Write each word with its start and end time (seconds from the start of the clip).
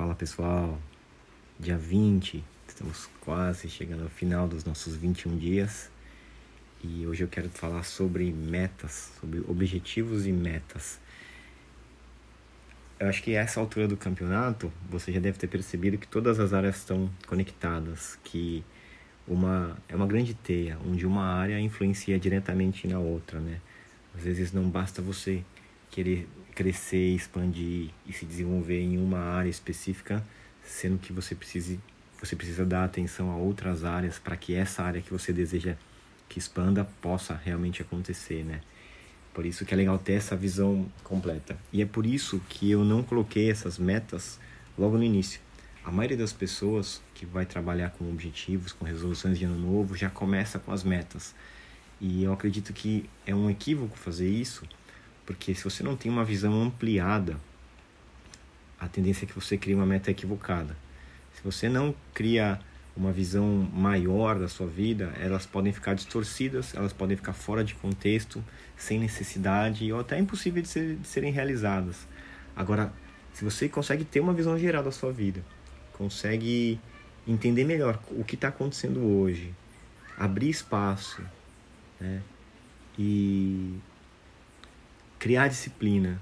Fala 0.00 0.14
pessoal, 0.14 0.78
dia 1.58 1.76
20, 1.76 2.42
estamos 2.66 3.06
quase 3.20 3.68
chegando 3.68 4.04
ao 4.04 4.08
final 4.08 4.48
dos 4.48 4.64
nossos 4.64 4.96
21 4.96 5.36
dias 5.36 5.90
e 6.82 7.06
hoje 7.06 7.22
eu 7.22 7.28
quero 7.28 7.50
falar 7.50 7.82
sobre 7.82 8.32
metas, 8.32 9.12
sobre 9.20 9.40
objetivos 9.40 10.26
e 10.26 10.32
metas. 10.32 10.98
Eu 12.98 13.10
acho 13.10 13.22
que 13.22 13.36
a 13.36 13.42
essa 13.42 13.60
altura 13.60 13.86
do 13.86 13.94
campeonato 13.94 14.72
você 14.88 15.12
já 15.12 15.20
deve 15.20 15.36
ter 15.36 15.48
percebido 15.48 15.98
que 15.98 16.08
todas 16.08 16.40
as 16.40 16.54
áreas 16.54 16.78
estão 16.78 17.10
conectadas, 17.26 18.18
que 18.24 18.64
uma 19.28 19.76
é 19.86 19.94
uma 19.94 20.06
grande 20.06 20.32
teia, 20.32 20.78
onde 20.88 21.04
uma 21.04 21.26
área 21.26 21.60
influencia 21.60 22.18
diretamente 22.18 22.88
na 22.88 22.98
outra, 22.98 23.38
né? 23.38 23.60
Às 24.16 24.22
vezes 24.22 24.50
não 24.50 24.66
basta 24.66 25.02
você 25.02 25.44
querer 25.90 26.28
crescer, 26.54 27.14
expandir 27.14 27.90
e 28.06 28.12
se 28.12 28.24
desenvolver 28.24 28.80
em 28.80 28.98
uma 28.98 29.18
área 29.18 29.48
específica, 29.48 30.24
sendo 30.62 30.98
que 30.98 31.12
você 31.12 31.34
precise 31.34 31.80
você 32.20 32.36
precisa 32.36 32.66
dar 32.66 32.84
atenção 32.84 33.30
a 33.30 33.36
outras 33.36 33.82
áreas 33.82 34.18
para 34.18 34.36
que 34.36 34.54
essa 34.54 34.82
área 34.82 35.00
que 35.00 35.10
você 35.10 35.32
deseja 35.32 35.74
que 36.28 36.38
expanda 36.38 36.84
possa 37.00 37.34
realmente 37.34 37.80
acontecer, 37.80 38.44
né? 38.44 38.60
Por 39.32 39.46
isso 39.46 39.64
que 39.64 39.72
é 39.72 39.76
legal 39.76 39.98
ter 39.98 40.12
essa 40.14 40.36
visão 40.36 40.86
completa. 41.02 41.56
E 41.72 41.80
é 41.80 41.86
por 41.86 42.04
isso 42.04 42.40
que 42.48 42.70
eu 42.70 42.84
não 42.84 43.02
coloquei 43.02 43.50
essas 43.50 43.78
metas 43.78 44.38
logo 44.76 44.98
no 44.98 45.04
início. 45.04 45.40
A 45.82 45.90
maioria 45.90 46.16
das 46.16 46.32
pessoas 46.32 47.00
que 47.14 47.24
vai 47.24 47.46
trabalhar 47.46 47.90
com 47.90 48.08
objetivos, 48.10 48.70
com 48.70 48.84
resoluções 48.84 49.38
de 49.38 49.46
ano 49.46 49.58
novo, 49.58 49.96
já 49.96 50.10
começa 50.10 50.58
com 50.58 50.72
as 50.72 50.84
metas. 50.84 51.34
E 52.00 52.24
eu 52.24 52.32
acredito 52.32 52.72
que 52.72 53.08
é 53.26 53.34
um 53.34 53.48
equívoco 53.48 53.96
fazer 53.96 54.28
isso, 54.28 54.66
porque 55.30 55.54
se 55.54 55.62
você 55.62 55.84
não 55.84 55.96
tem 55.96 56.10
uma 56.10 56.24
visão 56.24 56.60
ampliada, 56.60 57.36
a 58.80 58.88
tendência 58.88 59.24
é 59.24 59.28
que 59.28 59.32
você 59.32 59.56
crie 59.56 59.76
uma 59.76 59.86
meta 59.86 60.10
equivocada. 60.10 60.76
Se 61.32 61.40
você 61.44 61.68
não 61.68 61.94
cria 62.12 62.58
uma 62.96 63.12
visão 63.12 63.46
maior 63.72 64.40
da 64.40 64.48
sua 64.48 64.66
vida, 64.66 65.14
elas 65.20 65.46
podem 65.46 65.72
ficar 65.72 65.94
distorcidas, 65.94 66.74
elas 66.74 66.92
podem 66.92 67.16
ficar 67.16 67.32
fora 67.32 67.62
de 67.62 67.76
contexto, 67.76 68.44
sem 68.76 68.98
necessidade 68.98 69.92
ou 69.92 70.00
até 70.00 70.18
impossível 70.18 70.60
de, 70.62 70.68
ser, 70.68 70.96
de 70.96 71.06
serem 71.06 71.30
realizadas. 71.30 72.08
Agora, 72.56 72.92
se 73.32 73.44
você 73.44 73.68
consegue 73.68 74.04
ter 74.04 74.18
uma 74.18 74.32
visão 74.32 74.58
geral 74.58 74.82
da 74.82 74.90
sua 74.90 75.12
vida, 75.12 75.44
consegue 75.92 76.80
entender 77.24 77.62
melhor 77.62 78.02
o 78.10 78.24
que 78.24 78.34
está 78.34 78.48
acontecendo 78.48 79.00
hoje, 79.00 79.54
abrir 80.18 80.50
espaço, 80.50 81.22
né? 82.00 82.20
E 82.98 83.78
criar 85.20 85.48
disciplina 85.48 86.20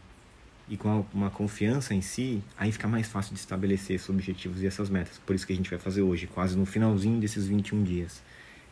e 0.68 0.76
com 0.76 1.06
uma 1.14 1.30
confiança 1.30 1.94
em 1.94 2.02
si, 2.02 2.42
aí 2.58 2.70
fica 2.70 2.86
mais 2.86 3.06
fácil 3.06 3.32
de 3.32 3.40
estabelecer 3.40 3.96
esses 3.96 4.08
objetivos 4.10 4.60
e 4.60 4.66
essas 4.66 4.90
metas. 4.90 5.18
Por 5.24 5.34
isso 5.34 5.46
que 5.46 5.52
a 5.52 5.56
gente 5.56 5.70
vai 5.70 5.78
fazer 5.78 6.02
hoje, 6.02 6.26
quase 6.26 6.58
no 6.58 6.66
finalzinho 6.66 7.18
desses 7.18 7.46
21 7.46 7.82
dias. 7.84 8.20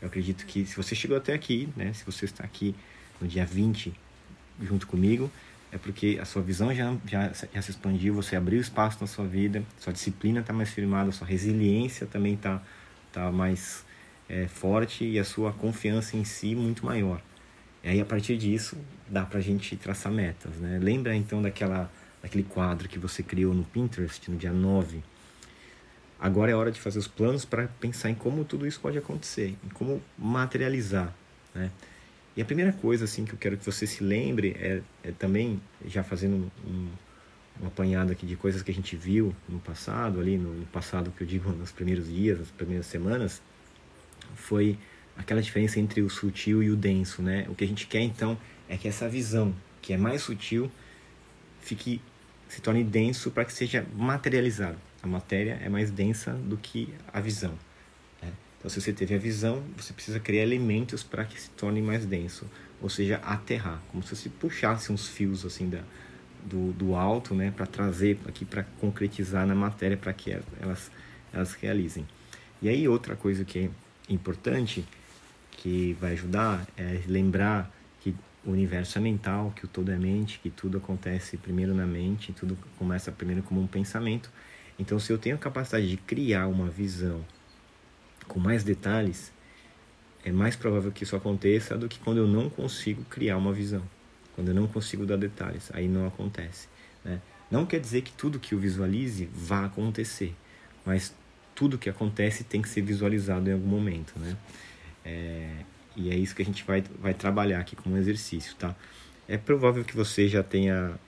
Eu 0.02 0.08
acredito 0.08 0.44
que 0.44 0.66
se 0.66 0.76
você 0.76 0.94
chegou 0.94 1.16
até 1.16 1.32
aqui, 1.32 1.68
né, 1.74 1.92
se 1.94 2.04
você 2.04 2.26
está 2.26 2.44
aqui 2.44 2.74
no 3.18 3.26
dia 3.26 3.46
20 3.46 3.94
junto 4.60 4.86
comigo, 4.86 5.30
é 5.72 5.78
porque 5.78 6.18
a 6.20 6.24
sua 6.24 6.42
visão 6.42 6.74
já, 6.74 6.94
já, 7.06 7.32
já 7.54 7.62
se 7.62 7.70
expandiu, 7.70 8.12
você 8.12 8.36
abriu 8.36 8.60
espaço 8.60 8.98
na 9.00 9.06
sua 9.06 9.26
vida, 9.26 9.62
sua 9.78 9.92
disciplina 9.92 10.40
está 10.40 10.52
mais 10.52 10.70
firmada, 10.70 11.12
sua 11.12 11.26
resiliência 11.26 12.06
também 12.06 12.34
está 12.34 12.60
tá 13.12 13.30
mais 13.30 13.84
é, 14.28 14.48
forte 14.48 15.04
e 15.04 15.18
a 15.18 15.24
sua 15.24 15.52
confiança 15.52 16.16
em 16.16 16.24
si 16.24 16.54
muito 16.54 16.84
maior. 16.84 17.22
E 17.86 17.88
aí, 17.88 18.00
a 18.00 18.04
partir 18.04 18.36
disso, 18.36 18.76
dá 19.08 19.24
pra 19.24 19.38
gente 19.38 19.76
traçar 19.76 20.10
metas, 20.10 20.56
né? 20.56 20.76
Lembra, 20.82 21.14
então, 21.14 21.40
daquela, 21.40 21.88
daquele 22.20 22.42
quadro 22.42 22.88
que 22.88 22.98
você 22.98 23.22
criou 23.22 23.54
no 23.54 23.62
Pinterest 23.62 24.28
no 24.28 24.36
dia 24.36 24.52
9? 24.52 25.04
Agora 26.18 26.50
é 26.50 26.54
hora 26.56 26.72
de 26.72 26.80
fazer 26.80 26.98
os 26.98 27.06
planos 27.06 27.44
para 27.44 27.68
pensar 27.78 28.10
em 28.10 28.14
como 28.16 28.44
tudo 28.44 28.66
isso 28.66 28.80
pode 28.80 28.98
acontecer, 28.98 29.56
em 29.64 29.68
como 29.68 30.02
materializar, 30.18 31.14
né? 31.54 31.70
E 32.36 32.42
a 32.42 32.44
primeira 32.44 32.72
coisa, 32.72 33.04
assim, 33.04 33.24
que 33.24 33.34
eu 33.34 33.38
quero 33.38 33.56
que 33.56 33.64
você 33.64 33.86
se 33.86 34.02
lembre 34.02 34.56
é, 34.58 34.82
é 35.04 35.12
também, 35.12 35.62
já 35.86 36.02
fazendo 36.02 36.50
um, 36.66 36.88
um 37.62 37.66
apanhado 37.68 38.10
aqui 38.10 38.26
de 38.26 38.34
coisas 38.34 38.62
que 38.62 38.70
a 38.72 38.74
gente 38.74 38.96
viu 38.96 39.32
no 39.48 39.60
passado, 39.60 40.18
ali 40.18 40.36
no, 40.36 40.52
no 40.52 40.66
passado 40.66 41.12
que 41.16 41.22
eu 41.22 41.26
digo 41.26 41.52
nos 41.52 41.70
primeiros 41.70 42.08
dias, 42.08 42.40
nas 42.40 42.50
primeiras 42.50 42.86
semanas, 42.86 43.40
foi 44.34 44.76
aquela 45.16 45.40
diferença 45.40 45.80
entre 45.80 46.02
o 46.02 46.10
sutil 46.10 46.62
e 46.62 46.70
o 46.70 46.76
denso, 46.76 47.22
né? 47.22 47.46
O 47.48 47.54
que 47.54 47.64
a 47.64 47.66
gente 47.66 47.86
quer 47.86 48.00
então 48.00 48.38
é 48.68 48.76
que 48.76 48.88
essa 48.88 49.08
visão, 49.08 49.54
que 49.80 49.92
é 49.92 49.96
mais 49.96 50.22
sutil, 50.22 50.70
fique 51.60 52.00
se 52.48 52.60
torne 52.60 52.84
denso 52.84 53.30
para 53.30 53.44
que 53.44 53.52
seja 53.52 53.84
materializado. 53.94 54.78
A 55.02 55.06
matéria 55.06 55.58
é 55.62 55.68
mais 55.68 55.90
densa 55.90 56.32
do 56.32 56.56
que 56.56 56.92
a 57.12 57.20
visão. 57.20 57.52
Né? 58.22 58.32
Então, 58.58 58.70
se 58.70 58.80
você 58.80 58.92
teve 58.92 59.14
a 59.14 59.18
visão, 59.18 59.64
você 59.76 59.92
precisa 59.92 60.20
criar 60.20 60.42
elementos 60.42 61.02
para 61.02 61.24
que 61.24 61.40
se 61.40 61.50
torne 61.50 61.82
mais 61.82 62.06
denso, 62.06 62.48
ou 62.80 62.88
seja, 62.88 63.16
aterrar, 63.16 63.82
como 63.90 64.02
se 64.02 64.14
você 64.14 64.28
puxasse 64.28 64.92
uns 64.92 65.08
fios 65.08 65.44
assim 65.44 65.68
da 65.68 65.80
do, 66.44 66.72
do 66.72 66.94
alto, 66.94 67.34
né, 67.34 67.50
para 67.50 67.66
trazer 67.66 68.18
aqui 68.24 68.44
para 68.44 68.62
concretizar 68.80 69.44
na 69.44 69.54
matéria 69.54 69.96
para 69.96 70.12
que 70.12 70.30
elas 70.60 70.92
elas 71.32 71.52
realizem. 71.54 72.06
E 72.62 72.68
aí 72.68 72.88
outra 72.88 73.16
coisa 73.16 73.44
que 73.44 73.58
é 73.58 73.70
importante 74.12 74.86
que 75.66 75.96
vai 76.00 76.12
ajudar 76.12 76.64
é 76.76 77.00
lembrar 77.08 77.68
que 78.00 78.14
o 78.44 78.52
universo 78.52 78.98
é 78.98 79.00
mental, 79.00 79.52
que 79.56 79.64
o 79.64 79.68
todo 79.68 79.90
é 79.90 79.98
mente, 79.98 80.38
que 80.38 80.48
tudo 80.48 80.78
acontece 80.78 81.36
primeiro 81.36 81.74
na 81.74 81.84
mente, 81.84 82.32
tudo 82.32 82.56
começa 82.78 83.10
primeiro 83.10 83.42
como 83.42 83.60
um 83.60 83.66
pensamento. 83.66 84.30
Então, 84.78 85.00
se 85.00 85.12
eu 85.12 85.18
tenho 85.18 85.34
a 85.34 85.38
capacidade 85.38 85.90
de 85.90 85.96
criar 85.96 86.46
uma 86.46 86.68
visão 86.70 87.20
com 88.28 88.38
mais 88.38 88.62
detalhes, 88.62 89.32
é 90.24 90.30
mais 90.30 90.54
provável 90.54 90.92
que 90.92 91.02
isso 91.02 91.16
aconteça 91.16 91.76
do 91.76 91.88
que 91.88 91.98
quando 91.98 92.18
eu 92.18 92.28
não 92.28 92.48
consigo 92.48 93.02
criar 93.02 93.36
uma 93.36 93.52
visão, 93.52 93.82
quando 94.36 94.50
eu 94.50 94.54
não 94.54 94.68
consigo 94.68 95.04
dar 95.04 95.16
detalhes, 95.16 95.68
aí 95.74 95.88
não 95.88 96.06
acontece. 96.06 96.68
Né? 97.04 97.20
Não 97.50 97.66
quer 97.66 97.80
dizer 97.80 98.02
que 98.02 98.12
tudo 98.12 98.38
que 98.38 98.54
eu 98.54 98.58
visualize 98.60 99.28
vá 99.34 99.64
acontecer, 99.64 100.32
mas 100.84 101.12
tudo 101.56 101.76
que 101.76 101.90
acontece 101.90 102.44
tem 102.44 102.62
que 102.62 102.68
ser 102.68 102.82
visualizado 102.82 103.50
em 103.50 103.52
algum 103.52 103.66
momento, 103.66 104.16
né? 104.20 104.36
É, 105.06 105.48
e 105.94 106.10
é 106.10 106.16
isso 106.16 106.34
que 106.34 106.42
a 106.42 106.44
gente 106.44 106.64
vai, 106.64 106.82
vai 107.00 107.14
trabalhar 107.14 107.60
aqui 107.60 107.76
como 107.76 107.96
exercício, 107.96 108.56
tá? 108.56 108.74
É 109.28 109.38
provável 109.38 109.84
que 109.84 109.96
você 109.96 110.26
já 110.26 110.42
tenha, 110.42 110.98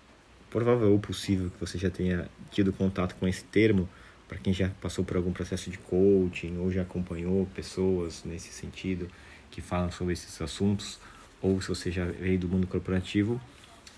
provável 0.51 0.93
ou 0.93 0.99
possível 0.99 1.51
que 1.51 1.61
você 1.61 1.77
já 1.77 1.91
tenha 1.91 2.29
tido 2.53 2.73
contato 2.73 3.17
com 3.17 3.27
esse 3.27 3.45
termo, 3.45 3.89
para 4.29 4.39
quem 4.39 4.53
já 4.53 4.69
passou 4.81 5.05
por 5.05 5.17
algum 5.17 5.33
processo 5.33 5.71
de 5.71 5.79
coaching 5.79 6.59
ou 6.59 6.71
já 6.71 6.83
acompanhou 6.83 7.47
pessoas 7.55 8.23
nesse 8.25 8.53
sentido 8.53 9.11
que 9.51 9.61
falam 9.61 9.91
sobre 9.91 10.13
esses 10.13 10.41
assuntos, 10.41 11.01
ou 11.43 11.61
se 11.61 11.69
você 11.69 11.91
já 11.91 12.05
veio 12.05 12.39
do 12.39 12.49
mundo 12.49 12.67
corporativo, 12.67 13.41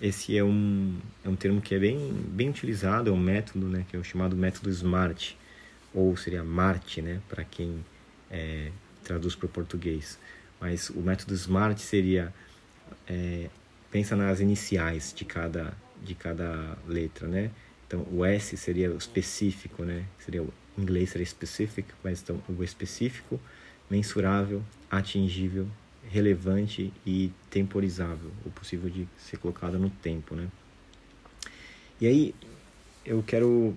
esse 0.00 0.36
é 0.36 0.42
um, 0.42 0.98
é 1.24 1.28
um 1.28 1.36
termo 1.36 1.60
que 1.60 1.74
é 1.74 1.78
bem, 1.78 2.12
bem 2.28 2.48
utilizado, 2.48 3.10
é 3.10 3.12
um 3.12 3.18
método, 3.18 3.68
né, 3.68 3.84
que 3.88 3.96
é 3.96 3.98
o 3.98 4.04
chamado 4.04 4.34
método 4.34 4.70
SMART, 4.70 5.34
ou 5.92 6.16
seria 6.16 6.42
MART, 6.42 7.02
né, 7.02 7.20
para 7.28 7.44
quem 7.44 7.84
é, 8.30 8.70
traduz 9.10 9.34
para 9.34 9.46
o 9.46 9.48
português. 9.48 10.18
Mas 10.60 10.88
o 10.90 11.00
método 11.00 11.34
SMART 11.34 11.78
seria 11.78 12.32
é, 13.08 13.48
pensa 13.90 14.14
nas 14.14 14.40
iniciais 14.40 15.12
de 15.14 15.24
cada 15.24 15.72
de 16.02 16.14
cada 16.14 16.78
letra, 16.86 17.26
né? 17.26 17.50
Então 17.86 18.06
o 18.10 18.24
S 18.24 18.56
seria 18.56 18.90
o 18.90 18.96
específico, 18.96 19.84
né? 19.84 20.04
Seria 20.18 20.42
o 20.42 20.52
em 20.78 20.82
inglês 20.82 21.10
seria 21.10 21.26
specific, 21.26 21.88
mas 22.02 22.22
então 22.22 22.40
o 22.48 22.62
específico, 22.62 23.40
mensurável, 23.90 24.62
atingível, 24.90 25.66
relevante 26.08 26.92
e 27.04 27.32
temporizável, 27.50 28.30
o 28.46 28.50
possível 28.50 28.88
de 28.88 29.06
ser 29.18 29.36
colocado 29.38 29.78
no 29.78 29.90
tempo, 29.90 30.34
né? 30.34 30.48
E 32.00 32.06
aí 32.06 32.34
eu 33.04 33.22
quero 33.22 33.76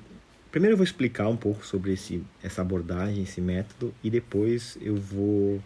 Primeiro 0.53 0.73
eu 0.73 0.77
vou 0.77 0.83
explicar 0.83 1.27
um 1.27 1.35
pouco 1.35 1.65
sobre 1.65 1.93
esse, 1.93 2.21
essa 2.43 2.61
abordagem, 2.61 3.23
esse 3.23 3.41
método, 3.41 3.91
e 4.03 4.09
depois 4.11 4.77
eu 4.79 4.95
vou 4.95 5.59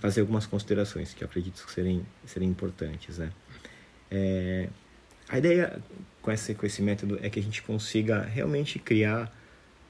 fazer 0.00 0.20
algumas 0.20 0.44
considerações 0.44 1.14
que 1.14 1.24
eu 1.24 1.26
acredito 1.26 1.64
que 1.64 1.72
serem, 1.72 2.04
serem 2.26 2.46
importantes. 2.46 3.16
Né? 3.16 3.32
É, 4.10 4.68
a 5.30 5.38
ideia 5.38 5.82
com 6.20 6.30
esse, 6.30 6.54
com 6.54 6.66
esse 6.66 6.82
método 6.82 7.18
é 7.22 7.30
que 7.30 7.40
a 7.40 7.42
gente 7.42 7.62
consiga 7.62 8.20
realmente 8.20 8.78
criar 8.78 9.34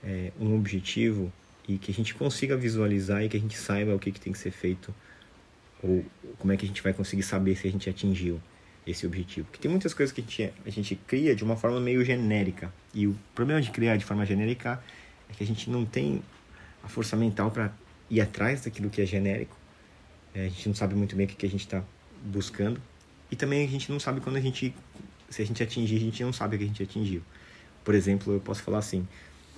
é, 0.05 0.31
um 0.39 0.55
objetivo 0.55 1.33
e 1.67 1.77
que 1.77 1.91
a 1.91 1.95
gente 1.95 2.15
consiga 2.15 2.57
visualizar 2.57 3.25
e 3.25 3.29
que 3.29 3.37
a 3.37 3.41
gente 3.41 3.59
saiba 3.59 3.93
o 3.93 3.99
que, 3.99 4.13
que 4.13 4.21
tem 4.21 4.33
que 4.33 4.39
ser 4.39 4.53
feito 4.53 4.95
ou 5.83 6.05
como 6.39 6.53
é 6.53 6.57
que 6.57 6.65
a 6.65 6.69
gente 6.69 6.81
vai 6.81 6.93
conseguir 6.93 7.25
saber 7.25 7.57
se 7.57 7.67
a 7.67 7.73
gente 7.73 7.91
atingiu 7.91 8.41
esse 8.91 9.07
objetivo. 9.07 9.47
Porque 9.47 9.61
tem 9.61 9.71
muitas 9.71 9.93
coisas 9.93 10.13
que 10.13 10.23
a 10.65 10.71
gente, 10.71 10.97
cria 11.07 11.37
de 11.37 11.45
uma 11.45 11.57
forma 11.57 11.79
meio 11.79 12.03
genérica. 12.05 12.73
E 12.95 13.07
o 13.07 13.15
problema 13.35 13.61
de 13.61 13.71
criar 13.71 13.97
de 13.97 14.05
forma 14.05 14.25
genérica 14.25 14.83
é 15.29 15.35
que 15.35 15.45
a 15.45 15.47
gente 15.47 15.69
não 15.69 15.85
tem 15.85 16.23
a 16.83 16.89
força 16.89 17.15
mental 17.15 17.51
para 17.51 17.71
ir 18.09 18.21
atrás 18.21 18.63
daquilo 18.63 18.89
que 18.89 19.03
é 19.03 19.07
genérico. 19.07 19.57
É, 20.35 20.47
a 20.47 20.49
gente 20.49 20.67
não 20.67 20.75
sabe 20.75 20.95
muito 20.95 21.15
bem 21.15 21.27
o 21.27 21.29
que, 21.29 21.37
que 21.37 21.47
a 21.47 21.51
gente 21.51 21.61
está 21.61 21.85
buscando. 22.25 22.81
E 23.31 23.37
também 23.37 23.65
a 23.65 23.69
gente 23.69 23.93
não 23.93 24.01
sabe 24.01 24.21
quando 24.21 24.37
a 24.37 24.41
gente. 24.41 24.75
Se 25.29 25.43
a 25.43 25.45
gente 25.45 25.63
atingir, 25.63 25.97
a 25.97 26.01
gente 26.01 26.25
não 26.25 26.33
sabe 26.33 26.57
o 26.57 26.59
que 26.59 26.65
a 26.65 26.69
gente 26.69 26.83
atingiu. 26.83 27.23
Por 27.85 27.95
exemplo, 27.95 28.33
eu 28.33 28.41
posso 28.41 28.63
falar 28.63 28.79
assim: 28.79 29.07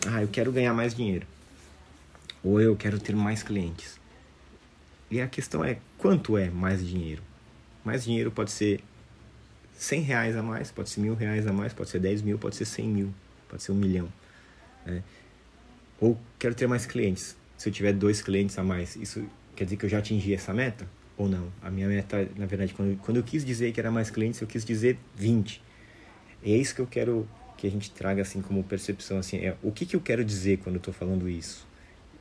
ah, 0.08 0.22
eu 0.22 0.28
quero 0.28 0.50
ganhar 0.50 0.74
mais 0.74 0.92
dinheiro. 0.92 1.26
Ou 2.42 2.60
eu 2.60 2.74
quero 2.74 2.98
ter 2.98 3.14
mais 3.14 3.44
clientes. 3.44 4.00
E 5.08 5.20
a 5.20 5.28
questão 5.28 5.64
é, 5.64 5.78
quanto 5.98 6.36
é 6.36 6.50
mais 6.50 6.84
dinheiro? 6.84 7.22
Mais 7.84 8.04
dinheiro 8.04 8.30
pode 8.30 8.50
ser 8.50 8.80
100 9.80 10.02
reais 10.02 10.36
a 10.36 10.42
mais, 10.42 10.70
pode 10.70 10.90
ser 10.90 11.00
mil 11.00 11.14
reais 11.14 11.46
a 11.46 11.52
mais, 11.54 11.72
pode 11.72 11.88
ser 11.88 12.00
10 12.00 12.20
mil, 12.20 12.38
pode 12.38 12.54
ser 12.54 12.66
100 12.66 12.86
mil, 12.86 13.14
pode 13.48 13.62
ser 13.62 13.72
um 13.72 13.76
milhão. 13.76 14.12
Né? 14.84 15.02
Ou 15.98 16.20
quero 16.38 16.54
ter 16.54 16.66
mais 16.66 16.84
clientes. 16.84 17.34
Se 17.56 17.70
eu 17.70 17.72
tiver 17.72 17.94
dois 17.94 18.20
clientes 18.20 18.58
a 18.58 18.62
mais, 18.62 18.94
isso 18.96 19.24
quer 19.56 19.64
dizer 19.64 19.78
que 19.78 19.86
eu 19.86 19.88
já 19.88 19.98
atingi 19.98 20.34
essa 20.34 20.52
meta? 20.52 20.86
Ou 21.16 21.26
não? 21.26 21.50
A 21.62 21.70
minha 21.70 21.88
meta, 21.88 22.28
na 22.36 22.44
verdade, 22.44 22.74
quando, 22.74 22.98
quando 22.98 23.16
eu 23.16 23.22
quis 23.22 23.42
dizer 23.42 23.72
que 23.72 23.80
era 23.80 23.90
mais 23.90 24.10
clientes, 24.10 24.38
eu 24.42 24.46
quis 24.46 24.66
dizer 24.66 24.98
20. 25.16 25.62
E 26.42 26.52
é 26.52 26.56
isso 26.58 26.74
que 26.74 26.82
eu 26.82 26.86
quero 26.86 27.26
que 27.56 27.66
a 27.66 27.70
gente 27.70 27.90
traga 27.90 28.20
assim 28.20 28.42
como 28.42 28.62
percepção 28.64 29.18
assim 29.18 29.36
é 29.36 29.54
o 29.62 29.70
que, 29.70 29.84
que 29.84 29.94
eu 29.94 30.00
quero 30.00 30.24
dizer 30.24 30.58
quando 30.58 30.76
eu 30.76 30.78
estou 30.78 30.94
falando 30.94 31.28
isso 31.28 31.68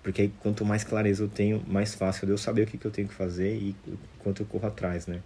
porque 0.03 0.23
aí, 0.23 0.33
quanto 0.41 0.65
mais 0.65 0.83
clareza 0.83 1.23
eu 1.23 1.29
tenho 1.29 1.63
mais 1.65 1.95
fácil 1.95 2.25
de 2.27 2.33
eu 2.33 2.37
saber 2.37 2.63
o 2.63 2.67
que, 2.67 2.77
que 2.77 2.85
eu 2.85 2.91
tenho 2.91 3.07
que 3.07 3.13
fazer 3.13 3.55
e 3.55 3.73
quanto 4.19 4.41
eu 4.41 4.45
corro 4.45 4.67
atrás 4.67 5.07
né 5.07 5.21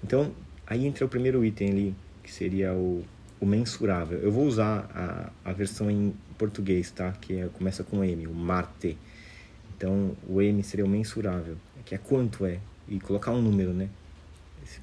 então 0.00 0.32
aí 0.68 0.86
entra 0.86 1.04
o 1.04 1.08
primeiro 1.08 1.44
item 1.44 1.70
ali 1.70 1.94
que 2.22 2.32
seria 2.32 2.72
o, 2.72 3.04
o 3.40 3.46
mensurável 3.46 4.18
eu 4.18 4.30
vou 4.30 4.46
usar 4.46 4.88
a, 4.94 5.50
a 5.50 5.52
versão 5.52 5.90
em 5.90 6.14
português 6.36 6.90
tá 6.90 7.12
que 7.12 7.40
é, 7.40 7.48
começa 7.48 7.82
com 7.82 8.04
M 8.04 8.26
o 8.26 8.34
marte 8.34 8.96
então 9.76 10.16
o 10.28 10.40
M 10.40 10.62
seria 10.62 10.84
o 10.84 10.88
mensurável 10.88 11.56
que 11.84 11.94
é 11.94 11.98
quanto 11.98 12.46
é 12.46 12.60
e 12.86 13.00
colocar 13.00 13.32
um 13.32 13.42
número 13.42 13.72
né 13.72 13.88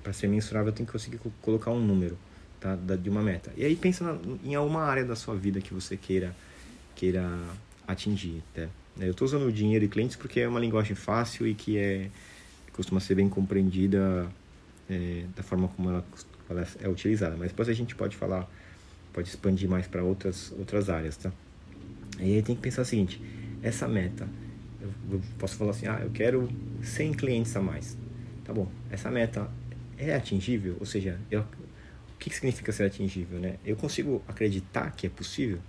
para 0.02 0.14
ser 0.14 0.28
mensurável 0.28 0.72
tenho 0.74 0.86
que 0.88 0.92
conseguir 0.92 1.20
colocar 1.42 1.72
um 1.72 1.80
número 1.80 2.18
tá? 2.60 2.96
de 2.96 3.10
uma 3.10 3.22
meta. 3.22 3.52
E 3.56 3.64
aí 3.64 3.76
pensa 3.76 4.04
na, 4.04 4.20
em 4.44 4.56
alguma 4.56 4.84
área 4.84 5.06
da 5.06 5.16
sua 5.16 5.36
vida 5.36 5.62
que 5.62 5.74
você 5.74 5.96
queira, 5.96 6.36
queira 6.96 7.30
atingir. 7.88 8.42
Tá? 8.54 8.68
Eu 9.00 9.12
estou 9.12 9.26
usando 9.26 9.52
dinheiro 9.52 9.86
e 9.86 9.88
clientes 9.88 10.16
porque 10.16 10.40
é 10.40 10.48
uma 10.48 10.60
linguagem 10.60 10.96
fácil 10.96 11.48
e 11.48 11.54
que 11.54 11.78
é, 11.78 12.10
costuma 12.74 13.00
ser 13.00 13.16
bem 13.16 13.30
compreendida 13.30 14.28
é, 14.90 15.26
da 15.36 15.44
forma 15.44 15.68
como 15.70 15.90
ela, 15.90 16.06
ela, 16.50 16.68
é 16.82 16.90
utilizada. 16.90 17.36
Mas 17.38 17.50
depois 17.50 17.70
a 17.70 17.74
gente 17.74 17.96
pode 17.96 18.16
falar, 18.16 18.50
pode 19.14 19.30
expandir 19.30 19.70
mais 19.70 19.88
para 19.88 20.04
outras, 20.04 20.52
outras 20.58 20.90
áreas. 20.90 21.18
Tá? 21.18 21.32
E 22.20 22.36
aí 22.36 22.42
tem 22.42 22.56
que 22.56 22.62
pensar 22.62 22.82
o 22.84 22.86
seguinte, 22.86 23.22
essa 23.62 23.88
meta, 23.88 24.28
eu 25.10 25.22
posso 25.38 25.56
falar 25.56 25.72
assim, 25.72 25.88
ah, 25.88 26.00
eu 26.02 26.12
quero 26.12 26.50
100 26.84 27.14
clientes 27.14 27.56
a 27.56 27.62
mais. 27.62 27.98
Tá 28.44 28.54
bom, 28.54 28.70
essa 28.90 29.10
meta 29.10 29.50
é 29.98 30.14
atingível? 30.14 30.78
Ou 30.80 30.86
seja, 30.86 31.20
eu, 31.32 31.42
o 31.42 32.18
que, 32.20 32.30
que 32.30 32.36
significa 32.36 32.72
ser 32.72 32.84
atingível, 32.84 33.40
né? 33.40 33.56
Eu 33.66 33.76
consigo 33.76 34.24
acreditar 34.28 34.92
que 34.92 35.08
é 35.08 35.10
possível 35.10 35.60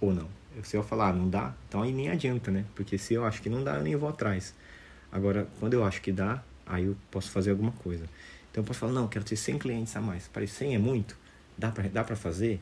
ou 0.00 0.12
não? 0.12 0.28
Se 0.62 0.76
eu 0.76 0.82
falar, 0.82 1.10
ah, 1.10 1.12
não 1.12 1.28
dá, 1.28 1.54
então 1.68 1.82
aí 1.82 1.92
nem 1.92 2.08
adianta, 2.08 2.50
né? 2.50 2.64
Porque 2.74 2.96
se 2.96 3.14
eu 3.14 3.24
acho 3.24 3.42
que 3.42 3.48
não 3.48 3.62
dá, 3.62 3.76
eu 3.76 3.82
nem 3.82 3.96
vou 3.96 4.08
atrás. 4.08 4.54
Agora, 5.12 5.46
quando 5.60 5.74
eu 5.74 5.84
acho 5.84 6.00
que 6.00 6.12
dá, 6.12 6.42
aí 6.66 6.84
eu 6.84 6.96
posso 7.10 7.30
fazer 7.30 7.50
alguma 7.50 7.72
coisa. 7.72 8.04
Então 8.56 8.62
eu 8.62 8.66
posso 8.66 8.80
falar, 8.80 8.92
não, 8.92 9.06
quero 9.06 9.24
ter 9.24 9.36
100 9.36 9.58
clientes 9.58 9.94
a 9.94 10.00
mais. 10.00 10.28
Parece 10.32 10.54
100 10.54 10.76
é 10.76 10.78
muito? 10.78 11.16
Dá 11.58 11.70
pra, 11.70 11.86
dá 11.88 12.02
pra 12.02 12.16
fazer? 12.16 12.58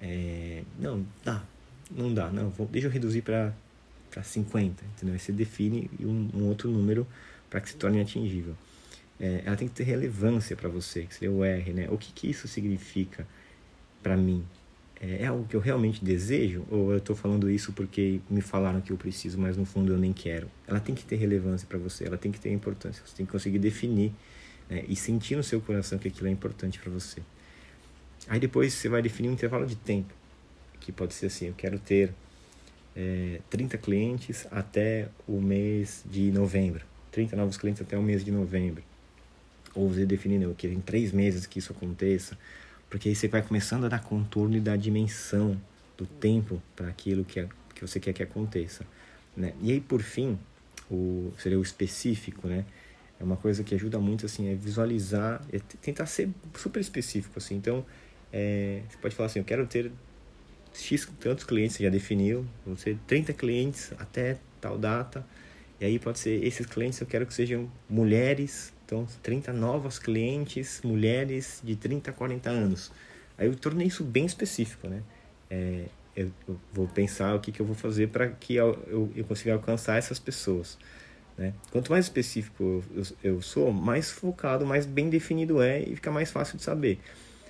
É, 0.00 0.62
não, 0.78 1.04
dá. 1.24 1.42
Não 1.90 2.14
dá, 2.14 2.30
não. 2.30 2.48
Vou, 2.50 2.66
deixa 2.68 2.86
eu 2.86 2.92
reduzir 2.92 3.22
para 3.22 3.52
50, 4.22 4.84
entendeu? 4.84 5.14
Aí 5.14 5.18
você 5.18 5.32
define 5.32 5.90
um, 6.00 6.30
um 6.32 6.44
outro 6.44 6.70
número 6.70 7.04
para 7.48 7.60
que 7.60 7.70
se 7.70 7.76
torne 7.76 8.00
atingível 8.00 8.54
é, 9.20 9.42
ela 9.44 9.54
tem 9.54 9.68
que 9.68 9.74
ter 9.74 9.84
relevância 9.84 10.56
para 10.56 10.68
você, 10.68 11.02
que 11.02 11.14
seria 11.14 11.30
o 11.30 11.44
R, 11.44 11.72
né? 11.74 11.88
O 11.90 11.98
que, 11.98 12.10
que 12.12 12.30
isso 12.30 12.48
significa 12.48 13.26
para 14.02 14.16
mim? 14.16 14.42
É, 14.98 15.24
é 15.24 15.26
algo 15.26 15.44
que 15.46 15.54
eu 15.54 15.60
realmente 15.60 16.02
desejo? 16.02 16.64
Ou 16.70 16.92
eu 16.92 16.98
estou 16.98 17.14
falando 17.14 17.50
isso 17.50 17.72
porque 17.72 18.20
me 18.30 18.40
falaram 18.40 18.80
que 18.80 18.90
eu 18.90 18.96
preciso, 18.96 19.38
mas 19.38 19.56
no 19.58 19.66
fundo 19.66 19.92
eu 19.92 19.98
nem 19.98 20.12
quero? 20.12 20.48
Ela 20.66 20.80
tem 20.80 20.94
que 20.94 21.04
ter 21.04 21.16
relevância 21.16 21.68
para 21.68 21.78
você, 21.78 22.06
ela 22.06 22.16
tem 22.16 22.32
que 22.32 22.40
ter 22.40 22.50
importância, 22.50 23.02
você 23.06 23.14
tem 23.14 23.26
que 23.26 23.32
conseguir 23.32 23.58
definir 23.58 24.12
né? 24.70 24.84
e 24.88 24.94
sentir 24.94 25.36
no 25.36 25.42
seu 25.42 25.60
coração 25.60 25.98
que 25.98 26.08
aquilo 26.08 26.28
é 26.28 26.30
importante 26.30 26.78
para 26.78 26.90
você. 26.90 27.20
Aí 28.28 28.38
depois 28.38 28.72
você 28.72 28.88
vai 28.88 29.02
definir 29.02 29.28
um 29.28 29.32
intervalo 29.32 29.66
de 29.66 29.76
tempo, 29.76 30.14
que 30.78 30.92
pode 30.92 31.12
ser 31.12 31.26
assim: 31.26 31.48
eu 31.48 31.54
quero 31.54 31.78
ter 31.78 32.14
é, 32.96 33.40
30 33.50 33.76
clientes 33.78 34.46
até 34.50 35.08
o 35.26 35.40
mês 35.40 36.04
de 36.08 36.30
novembro, 36.30 36.84
30 37.10 37.34
novos 37.36 37.56
clientes 37.56 37.82
até 37.82 37.98
o 37.98 38.02
mês 38.02 38.24
de 38.24 38.30
novembro 38.30 38.82
ou 39.74 39.88
você 39.88 40.04
definir, 40.04 40.42
eu 40.42 40.54
quero 40.56 40.72
em 40.72 40.80
três 40.80 41.12
meses 41.12 41.46
que 41.46 41.58
isso 41.58 41.72
aconteça, 41.72 42.36
porque 42.88 43.08
aí 43.08 43.14
você 43.14 43.28
vai 43.28 43.42
começando 43.42 43.84
a 43.84 43.88
dar 43.88 44.02
contorno 44.02 44.56
e 44.56 44.60
dar 44.60 44.76
dimensão 44.76 45.60
do 45.96 46.06
tempo 46.06 46.60
para 46.74 46.88
aquilo 46.88 47.24
que, 47.24 47.40
é, 47.40 47.48
que 47.74 47.80
você 47.80 48.00
quer 48.00 48.12
que 48.12 48.22
aconteça. 48.22 48.84
Né? 49.36 49.52
E 49.62 49.70
aí, 49.70 49.80
por 49.80 50.02
fim, 50.02 50.38
o, 50.90 51.32
seria 51.38 51.58
o 51.58 51.62
específico, 51.62 52.48
né? 52.48 52.64
É 53.20 53.24
uma 53.24 53.36
coisa 53.36 53.62
que 53.62 53.74
ajuda 53.74 53.98
muito, 53.98 54.24
assim, 54.24 54.48
é 54.50 54.54
visualizar, 54.54 55.44
é 55.52 55.58
tentar 55.80 56.06
ser 56.06 56.30
super 56.56 56.80
específico, 56.80 57.38
assim. 57.38 57.54
Então, 57.54 57.84
é, 58.32 58.82
você 58.88 58.96
pode 58.96 59.14
falar 59.14 59.26
assim, 59.26 59.40
eu 59.40 59.44
quero 59.44 59.66
ter 59.66 59.92
X 60.72 61.06
tantos 61.20 61.44
clientes, 61.44 61.76
você 61.76 61.84
já 61.84 61.90
definiu, 61.90 62.46
vão 62.64 62.76
ser 62.76 62.96
30 63.06 63.32
clientes 63.34 63.92
até 63.98 64.38
tal 64.60 64.78
data, 64.78 65.24
e 65.78 65.84
aí 65.84 65.98
pode 65.98 66.18
ser, 66.18 66.42
esses 66.44 66.64
clientes 66.66 67.00
eu 67.00 67.06
quero 67.06 67.26
que 67.26 67.34
sejam 67.34 67.70
mulheres 67.88 68.72
então, 68.90 69.06
30 69.22 69.52
novas 69.52 70.00
clientes, 70.00 70.80
mulheres 70.82 71.60
de 71.62 71.76
30 71.76 72.10
a 72.10 72.12
40 72.12 72.50
anos. 72.50 72.90
Aí 73.38 73.46
eu 73.46 73.54
tornei 73.54 73.86
isso 73.86 74.02
bem 74.02 74.26
específico, 74.26 74.88
né? 74.88 75.00
É, 75.48 75.84
eu, 76.16 76.32
vou 76.72 76.88
pensar 76.88 77.36
o 77.36 77.38
que, 77.38 77.52
que 77.52 77.60
eu 77.60 77.66
vou 77.66 77.76
fazer 77.76 78.08
para 78.08 78.26
que 78.26 78.56
eu, 78.56 78.76
eu, 78.88 79.12
eu, 79.14 79.24
consiga 79.24 79.52
alcançar 79.52 79.96
essas 79.96 80.18
pessoas. 80.18 80.76
Né? 81.40 81.54
Quanto 81.72 81.90
mais 81.90 82.04
específico 82.04 82.84
eu, 82.94 83.06
eu, 83.24 83.40
sou, 83.40 83.72
mais 83.72 84.10
focado, 84.10 84.66
mais 84.66 84.84
bem 84.84 85.08
definido 85.08 85.62
é 85.62 85.80
e 85.80 85.96
fica 85.96 86.10
mais 86.10 86.30
fácil 86.30 86.58
de 86.58 86.62
saber. 86.62 87.00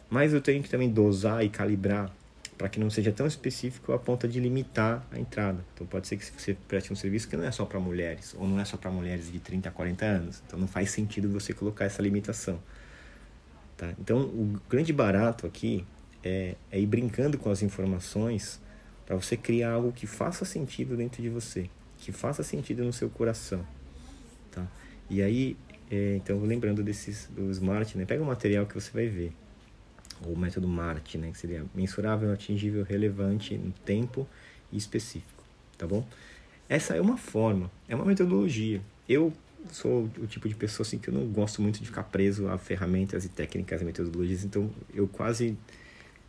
Mas 0.08 0.32
eu 0.32 0.40
tenho 0.40 0.62
que 0.62 0.70
também 0.70 0.88
dosar 0.88 1.44
e 1.44 1.48
calibrar 1.48 2.14
para 2.56 2.68
que 2.68 2.78
não 2.78 2.88
seja 2.88 3.10
tão 3.10 3.26
específico 3.26 3.92
a 3.92 3.98
ponto 3.98 4.28
de 4.28 4.38
limitar 4.38 5.04
a 5.10 5.18
entrada. 5.18 5.64
Então 5.74 5.84
pode 5.88 6.06
ser 6.06 6.16
que 6.18 6.24
você 6.24 6.56
preste 6.68 6.92
um 6.92 6.96
serviço 6.96 7.26
que 7.26 7.36
não 7.36 7.44
é 7.44 7.50
só 7.50 7.64
para 7.64 7.80
mulheres, 7.80 8.32
ou 8.38 8.46
não 8.46 8.60
é 8.60 8.64
só 8.64 8.76
para 8.76 8.92
mulheres 8.92 9.32
de 9.32 9.40
30 9.40 9.68
a 9.68 9.72
40 9.72 10.04
anos. 10.04 10.42
Então 10.46 10.56
não 10.56 10.68
faz 10.68 10.92
sentido 10.92 11.28
você 11.28 11.52
colocar 11.52 11.86
essa 11.86 12.00
limitação. 12.00 12.62
Tá? 13.76 13.92
Então 13.98 14.20
o 14.20 14.60
grande 14.68 14.92
barato 14.92 15.48
aqui 15.48 15.84
é, 16.22 16.54
é 16.70 16.78
ir 16.78 16.86
brincando 16.86 17.36
com 17.38 17.50
as 17.50 17.60
informações 17.60 18.60
para 19.04 19.16
você 19.16 19.36
criar 19.36 19.72
algo 19.72 19.90
que 19.90 20.06
faça 20.06 20.44
sentido 20.44 20.96
dentro 20.96 21.20
de 21.20 21.28
você, 21.28 21.68
que 21.98 22.12
faça 22.12 22.44
sentido 22.44 22.84
no 22.84 22.92
seu 22.92 23.10
coração. 23.10 23.66
E 25.10 25.20
aí, 25.20 25.56
é, 25.90 26.16
então 26.16 26.40
lembrando 26.40 26.82
desses 26.82 27.28
do 27.34 27.50
Smart, 27.50 27.98
né? 27.98 28.06
pega 28.06 28.22
o 28.22 28.26
material 28.26 28.64
que 28.64 28.74
você 28.74 28.90
vai 28.92 29.08
ver 29.08 29.32
ou 30.26 30.36
método 30.36 30.68
MART, 30.68 31.16
né, 31.16 31.30
que 31.30 31.38
seria 31.38 31.64
mensurável, 31.74 32.32
atingível, 32.32 32.84
relevante 32.84 33.56
no 33.56 33.72
tempo 33.84 34.26
e 34.70 34.76
específico, 34.76 35.44
tá 35.78 35.86
bom? 35.86 36.06
Essa 36.68 36.94
é 36.94 37.00
uma 37.00 37.16
forma, 37.16 37.70
é 37.88 37.94
uma 37.94 38.04
metodologia. 38.04 38.80
Eu 39.08 39.32
sou 39.72 40.04
o 40.18 40.26
tipo 40.26 40.48
de 40.48 40.54
pessoa 40.54 40.86
assim 40.86 40.98
que 40.98 41.08
eu 41.08 41.14
não 41.14 41.26
gosto 41.26 41.60
muito 41.60 41.80
de 41.80 41.86
ficar 41.86 42.04
preso 42.04 42.48
a 42.48 42.56
ferramentas 42.56 43.24
e 43.24 43.28
técnicas 43.28 43.82
e 43.82 43.84
metodologias, 43.84 44.44
então 44.44 44.70
eu 44.94 45.08
quase 45.08 45.56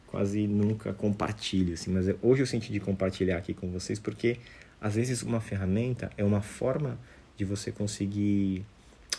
quase 0.08 0.46
nunca 0.46 0.94
compartilho 0.94 1.74
assim, 1.74 1.90
mas 1.90 2.06
hoje 2.22 2.42
eu 2.42 2.46
senti 2.46 2.70
de 2.70 2.82
compartilhar 2.82 3.38
aqui 3.38 3.54
com 3.54 3.72
vocês 3.72 3.98
porque 3.98 4.38
às 4.82 4.96
vezes 4.96 5.24
uma 5.24 5.40
ferramenta 5.40 6.12
é 6.18 6.24
uma 6.24 6.42
forma 6.42 7.00
de 7.42 7.46
você 7.46 7.72
conseguir 7.72 8.64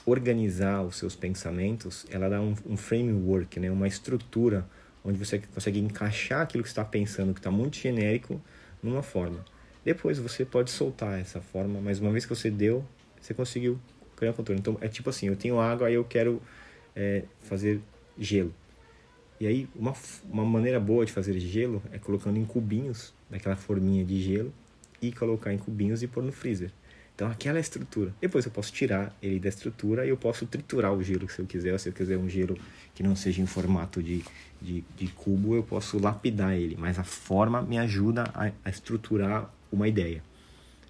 organizar 0.07 0.81
os 0.83 0.95
seus 0.95 1.17
pensamentos, 1.17 2.07
ela 2.09 2.29
dá 2.29 2.41
um, 2.41 2.55
um 2.65 2.77
framework, 2.77 3.59
né? 3.59 3.69
uma 3.69 3.89
estrutura 3.89 4.65
onde 5.05 5.19
você 5.19 5.41
consegue 5.41 5.81
encaixar 5.81 6.43
aquilo 6.43 6.63
que 6.63 6.69
está 6.69 6.85
pensando, 6.85 7.35
que 7.35 7.41
está 7.41 7.51
muito 7.51 7.77
genérico, 7.77 8.41
numa 8.81 9.03
forma. 9.03 9.45
Depois 9.85 10.21
você 10.21 10.45
pode 10.45 10.71
soltar 10.71 11.19
essa 11.19 11.41
forma, 11.41 11.81
mas 11.81 11.99
uma 11.99 12.13
vez 12.13 12.25
que 12.25 12.33
você 12.33 12.49
deu, 12.49 12.85
você 13.21 13.35
conseguiu 13.35 13.77
criar 14.15 14.33
controle. 14.33 14.61
Então 14.61 14.79
é 14.81 14.87
tipo 14.87 15.11
assim, 15.11 15.27
eu 15.27 15.35
tenho 15.35 15.59
água, 15.59 15.89
aí 15.89 15.95
eu 15.95 16.05
quero 16.05 16.41
é, 16.95 17.25
fazer 17.41 17.81
gelo. 18.17 18.55
E 19.41 19.49
aí 19.49 19.69
uma, 19.75 19.93
uma 20.31 20.45
maneira 20.45 20.79
boa 20.79 21.05
de 21.05 21.11
fazer 21.11 21.37
gelo 21.41 21.83
é 21.91 21.99
colocando 21.99 22.39
em 22.39 22.45
cubinhos, 22.45 23.13
naquela 23.29 23.57
forminha 23.57 24.05
de 24.05 24.23
gelo, 24.23 24.55
e 25.01 25.11
colocar 25.11 25.53
em 25.53 25.59
cubinhos 25.59 26.05
e 26.05 26.07
pôr 26.07 26.23
no 26.23 26.31
freezer. 26.31 26.71
Então 27.15 27.31
aquela 27.31 27.59
é 27.59 27.61
a 27.61 27.61
estrutura. 27.61 28.13
Depois 28.21 28.45
eu 28.45 28.51
posso 28.51 28.73
tirar 28.73 29.15
ele 29.23 29.39
da 29.39 29.49
estrutura 29.49 30.05
e 30.05 30.09
eu 30.09 30.17
posso 30.17 30.47
triturar 30.47 30.93
o 30.93 31.03
gelo 31.03 31.29
se 31.29 31.41
eu 31.41 31.47
quiser. 31.47 31.79
Se 31.79 31.89
eu 31.89 31.93
quiser 31.93 32.17
um 32.17 32.29
gelo 32.29 32.59
que 32.95 33.03
não 33.03 33.15
seja 33.15 33.43
em 33.43 33.47
formato 33.47 34.03
de, 34.03 34.25
de, 34.61 34.83
de 34.97 35.09
cubo, 35.09 35.55
eu 35.55 35.63
posso 35.63 35.99
lapidar 35.99 36.55
ele. 36.55 36.77
Mas 36.79 36.99
a 36.99 37.05
forma 37.05 37.63
me 37.63 37.79
ajuda 37.79 38.25
a, 38.35 38.51
a 38.65 38.71
estruturar 38.71 39.53
uma 39.71 39.87
ideia. 39.87 40.23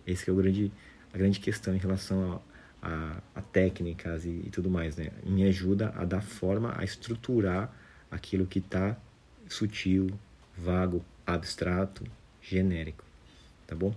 Esse 0.07 0.31
é 0.31 0.33
o 0.33 0.37
grande, 0.37 0.73
a 1.13 1.19
grande 1.19 1.41
questão 1.41 1.75
em 1.75 1.79
relação 1.79 2.41
a, 2.83 2.89
a, 2.89 3.17
a 3.37 3.43
técnicas 3.43 4.25
e, 4.25 4.29
e, 4.29 4.51
tudo 4.51 4.71
mais. 4.71 4.97
Né? 4.97 5.11
Me 5.25 5.45
ajuda 5.45 5.93
a 5.97 6.05
dar 6.05 6.23
forma, 6.23 6.75
a 6.77 6.85
estruturar 6.85 7.71
aquilo 8.11 8.47
que 8.47 8.59
está 8.59 8.97
sutil, 9.49 10.09
vago, 10.57 11.05
abstrato, 11.27 12.05
genérico. 12.41 13.05
tá 13.67 13.75
bom? 13.75 13.95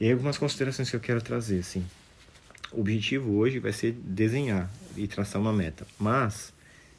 E 0.00 0.06
aí 0.06 0.12
algumas 0.12 0.36
considerações 0.36 0.90
que 0.90 0.96
eu 0.96 1.00
quero 1.00 1.22
trazer, 1.22 1.60
assim. 1.60 1.84
O 2.72 2.80
objetivo 2.80 3.36
hoje 3.36 3.58
vai 3.60 3.72
ser 3.72 3.92
desenhar 3.92 4.70
e 4.96 5.06
traçar 5.06 5.40
uma 5.40 5.52
meta, 5.52 5.86
mas 5.98 6.52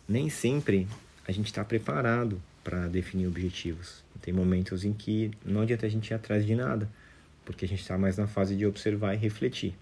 nem 0.08 0.30
sempre 0.30 0.88
a 1.28 1.32
gente 1.32 1.48
está 1.48 1.64
preparado 1.64 2.42
para 2.64 2.88
definir 2.88 3.28
objetivos. 3.28 4.04
Tem 4.22 4.34
momentos 4.34 4.84
em 4.84 4.92
que 4.92 5.30
não 5.46 5.62
adianta 5.62 5.86
a 5.86 5.90
gente 5.90 6.10
ir 6.10 6.14
atrás 6.16 6.44
de 6.44 6.56
nada, 6.56 6.90
porque 7.46 7.64
a 7.64 7.68
gente 7.68 7.82
está 7.82 7.96
mais 7.96 8.18
na 8.18 8.26
fase 8.26 8.56
de 8.56 8.66
observar 8.66 9.14
e 9.14 9.18
refletir. 9.18 9.76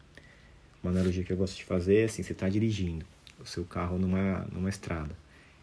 Uma 0.84 0.92
analogia 0.92 1.24
que 1.24 1.32
eu 1.32 1.38
gosto 1.38 1.56
de 1.56 1.64
fazer 1.64 1.96
é 1.96 2.04
assim: 2.04 2.22
você 2.24 2.34
está 2.34 2.50
dirigindo 2.50 3.06
o 3.40 3.46
seu 3.46 3.64
carro 3.64 3.98
numa, 3.98 4.46
numa 4.52 4.70
estrada, 4.70 5.16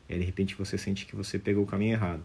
e 0.09 0.15
aí 0.15 0.19
de 0.19 0.25
repente 0.25 0.55
você 0.55 0.79
sente 0.79 1.05
que 1.05 1.15
você 1.15 1.39
pegou 1.39 1.65
o 1.65 1.67
caminho 1.67 1.93
errado. 1.93 2.23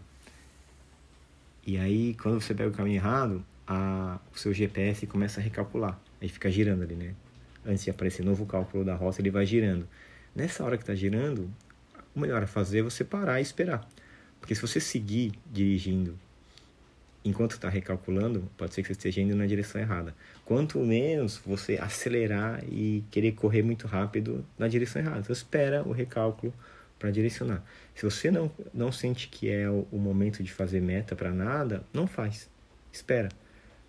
E 1.66 1.76
aí, 1.76 2.14
quando 2.14 2.40
você 2.40 2.54
pega 2.54 2.70
o 2.70 2.72
caminho 2.72 2.96
errado, 2.96 3.44
a, 3.66 4.18
o 4.34 4.38
seu 4.38 4.52
GPS 4.52 5.06
começa 5.06 5.40
a 5.40 5.42
recalcular. 5.42 6.00
Aí 6.20 6.28
fica 6.28 6.50
girando 6.50 6.82
ali, 6.82 6.94
né? 6.94 7.14
Antes 7.64 7.84
de 7.84 7.90
aparecer 7.90 8.24
novo 8.24 8.46
cálculo 8.46 8.84
da 8.84 8.94
rota, 8.94 9.20
ele 9.20 9.30
vai 9.30 9.44
girando. 9.44 9.88
Nessa 10.34 10.62
hora 10.64 10.76
que 10.76 10.82
está 10.82 10.94
girando, 10.94 11.50
o 12.14 12.20
melhor 12.20 12.42
a 12.42 12.46
fazer 12.46 12.78
é 12.78 12.82
você 12.82 13.04
parar 13.04 13.40
e 13.40 13.42
esperar. 13.42 13.88
Porque 14.40 14.54
se 14.54 14.60
você 14.60 14.78
seguir 14.78 15.32
dirigindo 15.50 16.18
enquanto 17.24 17.52
está 17.52 17.68
recalculando, 17.68 18.48
pode 18.56 18.72
ser 18.72 18.82
que 18.82 18.88
você 18.88 18.92
esteja 18.92 19.20
indo 19.20 19.34
na 19.34 19.46
direção 19.46 19.80
errada. 19.80 20.14
Quanto 20.44 20.78
menos 20.78 21.38
você 21.44 21.76
acelerar 21.76 22.62
e 22.70 23.02
querer 23.10 23.32
correr 23.32 23.62
muito 23.62 23.88
rápido 23.88 24.46
na 24.56 24.68
direção 24.68 25.02
errada. 25.02 25.18
Então 25.18 25.32
espera 25.32 25.82
o 25.82 25.90
recálculo 25.90 26.54
para 26.98 27.10
direcionar. 27.10 27.64
Se 27.94 28.04
você 28.04 28.30
não, 28.30 28.50
não 28.72 28.92
sente 28.92 29.28
que 29.28 29.50
é 29.50 29.68
o, 29.68 29.88
o 29.90 29.98
momento 29.98 30.42
de 30.42 30.52
fazer 30.52 30.80
meta 30.80 31.16
para 31.16 31.32
nada, 31.32 31.82
não 31.92 32.06
faz. 32.06 32.48
Espera. 32.92 33.28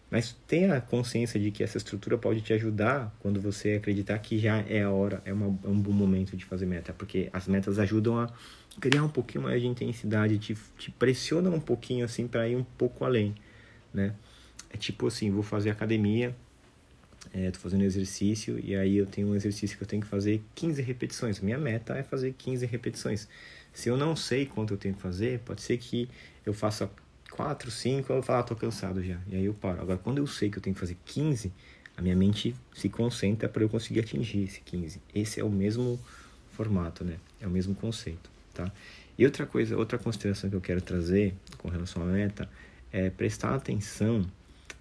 Mas 0.09 0.35
tenha 0.47 0.79
consciência 0.79 1.39
de 1.39 1.51
que 1.51 1.63
essa 1.63 1.77
estrutura 1.77 2.17
pode 2.17 2.41
te 2.41 2.53
ajudar 2.53 3.13
quando 3.19 3.41
você 3.41 3.73
acreditar 3.73 4.17
que 4.19 4.39
já 4.39 4.59
é 4.59 4.83
a 4.83 4.89
hora, 4.89 5.21
é, 5.25 5.33
uma, 5.33 5.47
é 5.63 5.67
um 5.67 5.79
bom 5.79 5.91
momento 5.91 6.37
de 6.37 6.45
fazer 6.45 6.65
meta, 6.65 6.93
porque 6.93 7.29
as 7.33 7.47
metas 7.47 7.77
ajudam 7.77 8.17
a 8.17 8.29
criar 8.79 9.03
um 9.03 9.09
pouquinho 9.09 9.43
mais 9.43 9.61
de 9.61 9.67
intensidade, 9.67 10.37
te, 10.37 10.55
te 10.77 10.91
pressionam 10.91 11.53
um 11.53 11.59
pouquinho 11.59 12.05
assim 12.05 12.25
para 12.25 12.47
ir 12.47 12.55
um 12.55 12.63
pouco 12.63 13.03
além, 13.03 13.35
né? 13.93 14.13
É 14.69 14.77
tipo 14.77 15.07
assim, 15.07 15.29
vou 15.29 15.43
fazer 15.43 15.71
academia, 15.71 16.33
é, 17.33 17.51
tô 17.51 17.59
fazendo 17.59 17.83
exercício 17.83 18.59
e 18.63 18.75
aí 18.75 18.97
eu 18.97 19.05
tenho 19.05 19.29
um 19.29 19.35
exercício 19.35 19.77
que 19.77 19.83
eu 19.83 19.87
tenho 19.87 20.01
que 20.01 20.07
fazer 20.07 20.41
15 20.55 20.81
repetições. 20.81 21.39
Minha 21.39 21.57
meta 21.57 21.93
é 21.95 22.03
fazer 22.03 22.33
15 22.37 22.65
repetições. 22.65 23.27
Se 23.73 23.89
eu 23.89 23.97
não 23.97 24.15
sei 24.15 24.45
quanto 24.45 24.73
eu 24.73 24.77
tenho 24.77 24.95
que 24.95 25.01
fazer, 25.01 25.39
pode 25.39 25.61
ser 25.61 25.77
que 25.77 26.09
eu 26.45 26.53
faça 26.53 26.89
4, 27.37 27.69
5, 27.69 28.11
eu 28.11 28.23
falar, 28.23 28.39
ah, 28.39 28.43
tô 28.43 28.55
cansado 28.55 29.03
já. 29.03 29.19
E 29.27 29.35
aí 29.35 29.45
eu 29.45 29.53
paro. 29.53 29.79
Agora, 29.79 29.99
quando 29.99 30.17
eu 30.17 30.25
sei 30.25 30.49
que 30.49 30.57
eu 30.57 30.61
tenho 30.61 30.73
que 30.73 30.79
fazer 30.79 30.97
15, 31.05 31.53
a 31.95 32.01
minha 32.01 32.15
mente 32.15 32.55
se 32.73 32.89
concentra 32.89 33.47
para 33.47 33.61
eu 33.61 33.69
conseguir 33.69 33.99
atingir 33.99 34.43
esse 34.43 34.59
15. 34.61 34.99
Esse 35.13 35.39
é 35.39 35.43
o 35.43 35.49
mesmo 35.49 35.99
formato, 36.53 37.05
né? 37.05 37.17
É 37.39 37.45
o 37.45 37.49
mesmo 37.49 37.75
conceito, 37.75 38.27
tá? 38.55 38.71
E 39.19 39.23
outra 39.23 39.45
coisa, 39.45 39.77
outra 39.77 39.99
consideração 39.99 40.49
que 40.49 40.55
eu 40.55 40.61
quero 40.61 40.81
trazer 40.81 41.35
com 41.59 41.69
relação 41.69 42.01
à 42.01 42.05
meta 42.05 42.49
é 42.91 43.11
prestar 43.11 43.53
atenção 43.53 44.25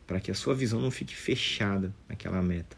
para 0.06 0.18
que 0.18 0.30
a 0.30 0.34
sua 0.34 0.54
visão 0.54 0.80
não 0.80 0.90
fique 0.90 1.14
fechada 1.14 1.92
naquela 2.08 2.40
meta. 2.40 2.74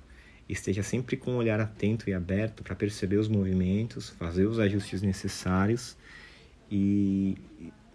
Esteja 0.49 0.83
sempre 0.83 1.17
com 1.17 1.33
um 1.33 1.37
olhar 1.37 1.61
atento 1.61 2.11
e 2.11 2.15
aberto 2.15 2.65
para 2.65 2.75
perceber 2.75 3.19
os 3.19 3.29
movimentos, 3.29 4.09
fazer 4.09 4.47
os 4.47 4.59
ajustes 4.59 5.03
necessários 5.03 5.97
e 6.69 7.37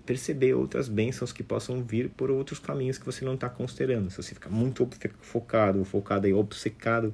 perceber 0.05 0.53
outras 0.53 0.89
bênçãos 0.89 1.31
que 1.31 1.43
possam 1.43 1.83
vir 1.83 2.09
por 2.09 2.29
outros 2.29 2.59
caminhos 2.59 2.97
que 2.97 3.05
você 3.05 3.23
não 3.23 3.35
está 3.35 3.49
considerando. 3.49 4.09
Se 4.09 4.17
você 4.17 4.33
ficar 4.33 4.49
muito 4.49 4.87
focado, 5.21 5.83
focado 5.85 6.27
e 6.27 6.33
obcecado 6.33 7.13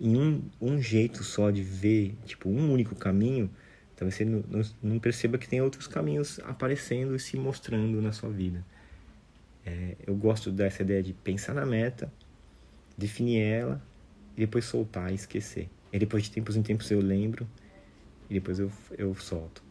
em 0.00 0.16
um, 0.16 0.42
um 0.60 0.80
jeito 0.80 1.22
só 1.22 1.50
de 1.50 1.62
ver, 1.62 2.16
tipo, 2.24 2.48
um 2.48 2.72
único 2.72 2.94
caminho, 2.94 3.50
talvez 3.94 4.16
você 4.16 4.24
não, 4.24 4.42
não, 4.48 4.62
não 4.82 4.98
perceba 4.98 5.38
que 5.38 5.48
tem 5.48 5.60
outros 5.60 5.86
caminhos 5.86 6.40
aparecendo 6.44 7.14
e 7.14 7.20
se 7.20 7.36
mostrando 7.36 8.00
na 8.00 8.12
sua 8.12 8.30
vida. 8.30 8.64
É, 9.64 9.96
eu 10.06 10.14
gosto 10.16 10.50
dessa 10.50 10.82
ideia 10.82 11.02
de 11.02 11.12
pensar 11.12 11.54
na 11.54 11.64
meta, 11.64 12.12
definir 12.96 13.40
ela, 13.40 13.82
e 14.36 14.40
depois 14.40 14.64
soltar 14.64 15.12
e 15.12 15.14
esquecer. 15.14 15.68
E 15.92 15.98
depois 15.98 16.24
de 16.24 16.30
tempos 16.30 16.56
em 16.56 16.62
tempos 16.62 16.90
eu 16.90 17.00
lembro, 17.00 17.46
e 18.28 18.34
depois 18.34 18.58
eu, 18.58 18.72
eu 18.96 19.14
solto. 19.14 19.62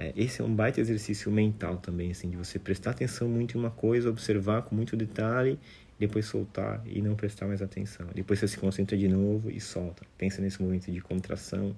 É, 0.00 0.14
esse 0.16 0.40
é 0.40 0.44
um 0.44 0.54
baita 0.54 0.80
exercício 0.80 1.30
mental 1.30 1.76
também, 1.76 2.10
assim, 2.10 2.30
de 2.30 2.36
você 2.36 2.58
prestar 2.58 2.92
atenção 2.92 3.28
muito 3.28 3.54
em 3.54 3.60
uma 3.60 3.70
coisa, 3.70 4.08
observar 4.08 4.62
com 4.62 4.74
muito 4.74 4.96
detalhe, 4.96 5.58
depois 5.98 6.24
soltar 6.24 6.82
e 6.86 7.02
não 7.02 7.14
prestar 7.14 7.46
mais 7.46 7.60
atenção. 7.60 8.06
Depois 8.14 8.38
você 8.38 8.48
se 8.48 8.56
concentra 8.56 8.96
de 8.96 9.06
novo 9.06 9.50
e 9.50 9.60
solta. 9.60 10.02
Pensa 10.16 10.40
nesse 10.40 10.62
momento 10.62 10.90
de 10.90 11.02
contração, 11.02 11.76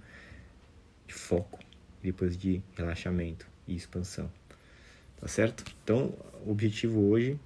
de 1.05 1.13
foco, 1.13 1.59
depois 2.01 2.37
de 2.37 2.63
relaxamento 2.77 3.45
e 3.67 3.75
expansão. 3.75 4.31
Tá 5.21 5.27
certo? 5.27 5.65
Então, 5.83 6.15
o 6.47 6.53
objetivo 6.53 7.01
hoje, 7.09 7.37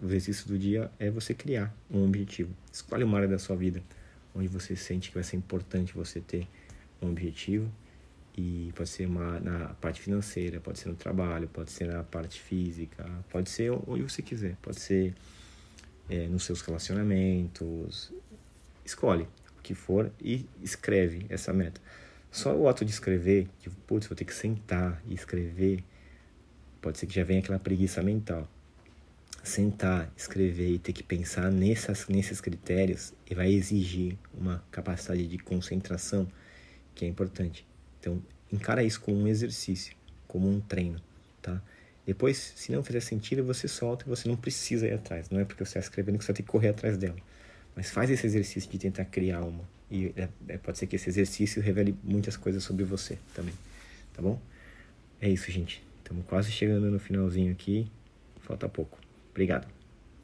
o 0.00 0.06
exercício 0.06 0.46
do 0.46 0.56
dia 0.56 0.88
é 1.00 1.10
você 1.10 1.34
criar 1.34 1.74
um 1.90 2.04
objetivo. 2.04 2.54
Escolhe 2.72 3.02
uma 3.02 3.16
área 3.16 3.28
da 3.28 3.40
sua 3.40 3.56
vida 3.56 3.82
onde 4.32 4.46
você 4.46 4.76
sente 4.76 5.08
que 5.08 5.16
vai 5.16 5.24
ser 5.24 5.36
importante 5.36 5.94
você 5.94 6.20
ter 6.20 6.46
um 7.02 7.10
objetivo 7.10 7.68
e 8.36 8.72
pode 8.74 8.88
ser 8.88 9.06
uma, 9.06 9.38
na 9.38 9.68
parte 9.74 10.00
financeira, 10.00 10.60
pode 10.60 10.78
ser 10.78 10.88
no 10.88 10.96
trabalho, 10.96 11.48
pode 11.48 11.70
ser 11.70 11.86
na 11.86 12.02
parte 12.02 12.40
física, 12.40 13.08
pode 13.30 13.48
ser 13.48 13.70
onde 13.86 14.02
você 14.02 14.22
quiser, 14.22 14.56
pode 14.60 14.80
ser 14.80 15.14
é, 16.10 16.26
nos 16.26 16.44
seus 16.44 16.60
relacionamentos. 16.60 18.12
Escolhe 18.84 19.28
o 19.58 19.62
que 19.62 19.74
for 19.74 20.10
e 20.20 20.46
escreve 20.60 21.26
essa 21.28 21.52
meta. 21.52 21.80
Só 22.30 22.54
o 22.56 22.68
ato 22.68 22.84
de 22.84 22.90
escrever, 22.90 23.48
que, 23.60 23.70
putz, 23.70 24.08
vou 24.08 24.16
ter 24.16 24.24
que 24.24 24.34
sentar 24.34 25.00
e 25.06 25.14
escrever, 25.14 25.84
pode 26.82 26.98
ser 26.98 27.06
que 27.06 27.14
já 27.14 27.22
venha 27.22 27.38
aquela 27.38 27.60
preguiça 27.60 28.02
mental. 28.02 28.48
Sentar, 29.44 30.12
escrever 30.16 30.70
e 30.70 30.78
ter 30.78 30.92
que 30.92 31.02
pensar 31.02 31.52
nessas, 31.52 32.08
nesses 32.08 32.40
critérios 32.40 33.12
e 33.30 33.34
vai 33.34 33.52
exigir 33.52 34.18
uma 34.32 34.64
capacidade 34.70 35.26
de 35.28 35.38
concentração 35.38 36.26
que 36.94 37.04
é 37.04 37.08
importante. 37.08 37.64
Então, 38.04 38.22
encara 38.52 38.84
isso 38.84 39.00
como 39.00 39.16
um 39.16 39.26
exercício, 39.26 39.96
como 40.28 40.46
um 40.46 40.60
treino, 40.60 41.00
tá? 41.40 41.62
Depois, 42.04 42.52
se 42.54 42.70
não 42.70 42.84
fizer 42.84 43.00
sentido, 43.00 43.42
você 43.42 43.66
solta 43.66 44.04
e 44.04 44.08
você 44.10 44.28
não 44.28 44.36
precisa 44.36 44.86
ir 44.86 44.92
atrás. 44.92 45.30
Não 45.30 45.40
é 45.40 45.44
porque 45.46 45.64
você 45.64 45.78
está 45.78 45.80
escrevendo 45.80 46.18
que 46.18 46.24
você 46.24 46.34
ter 46.34 46.42
que 46.42 46.48
correr 46.48 46.68
atrás 46.68 46.98
dela. 46.98 47.16
Mas 47.74 47.90
faz 47.90 48.10
esse 48.10 48.26
exercício 48.26 48.70
de 48.70 48.78
tentar 48.78 49.06
criar 49.06 49.40
uma. 49.40 49.64
E 49.90 50.12
é, 50.16 50.28
é, 50.48 50.58
pode 50.58 50.76
ser 50.76 50.86
que 50.86 50.96
esse 50.96 51.08
exercício 51.08 51.62
revele 51.62 51.96
muitas 52.04 52.36
coisas 52.36 52.62
sobre 52.62 52.84
você 52.84 53.18
também. 53.34 53.54
Tá 54.12 54.20
bom? 54.20 54.38
É 55.18 55.30
isso, 55.30 55.50
gente. 55.50 55.82
Estamos 56.02 56.26
quase 56.26 56.52
chegando 56.52 56.90
no 56.90 56.98
finalzinho 56.98 57.50
aqui. 57.50 57.90
Falta 58.42 58.68
pouco. 58.68 58.98
Obrigado. 59.30 59.66